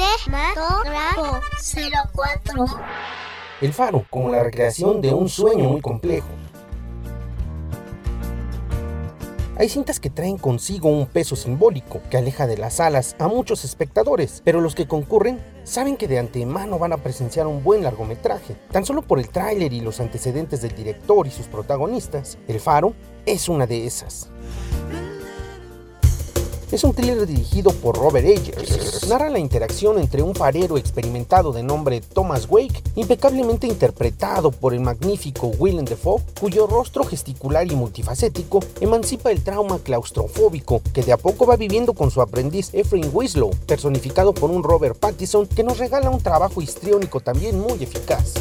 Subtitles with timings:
[0.00, 1.40] Cinematógrafo
[2.14, 2.64] 04.
[3.60, 6.28] El faro, como la recreación de un sueño muy complejo.
[9.58, 13.62] Hay cintas que traen consigo un peso simbólico que aleja de las salas a muchos
[13.66, 18.56] espectadores, pero los que concurren saben que de antemano van a presenciar un buen largometraje.
[18.72, 22.94] Tan solo por el tráiler y los antecedentes del director y sus protagonistas, El Faro
[23.26, 24.30] es una de esas.
[26.72, 29.08] Es un thriller dirigido por Robert Eggers.
[29.08, 34.78] Narra la interacción entre un farero experimentado de nombre Thomas Wake, impecablemente interpretado por el
[34.78, 41.16] magnífico Willem Dafoe, cuyo rostro gesticular y multifacético emancipa el trauma claustrofóbico que de a
[41.16, 45.78] poco va viviendo con su aprendiz Ephraim Winslow, personificado por un Robert Pattinson que nos
[45.78, 48.34] regala un trabajo histriónico también muy eficaz.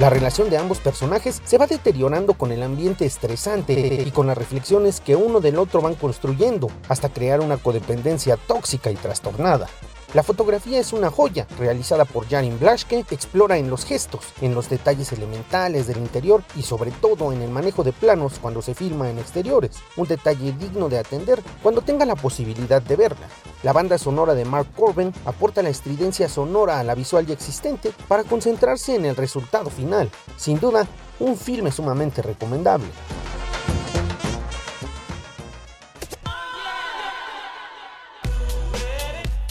[0.00, 4.36] La relación de ambos personajes se va deteriorando con el ambiente estresante y con las
[4.36, 9.68] reflexiones que uno del otro van construyendo hasta crear una codependencia tóxica y trastornada.
[10.12, 14.68] La fotografía es una joya, realizada por Jarin Blaschke, explora en los gestos, en los
[14.68, 19.08] detalles elementales del interior y sobre todo en el manejo de planos cuando se filma
[19.08, 23.28] en exteriores, un detalle digno de atender cuando tenga la posibilidad de verla.
[23.64, 27.92] La banda sonora de Mark Corbin aporta la estridencia sonora a la visual ya existente
[28.08, 30.10] para concentrarse en el resultado final.
[30.36, 30.86] Sin duda,
[31.18, 32.88] un filme sumamente recomendable.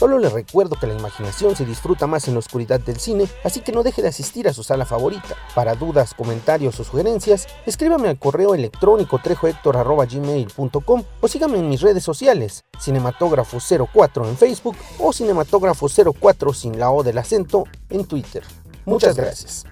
[0.03, 3.61] Solo le recuerdo que la imaginación se disfruta más en la oscuridad del cine, así
[3.61, 5.37] que no deje de asistir a su sala favorita.
[5.55, 12.03] Para dudas, comentarios o sugerencias, escríbame al correo electrónico trejohector.gmail.com o sígame en mis redes
[12.03, 18.43] sociales, Cinematógrafo04 en Facebook o Cinematógrafo04 sin la O del acento en Twitter.
[18.83, 19.63] Muchas gracias.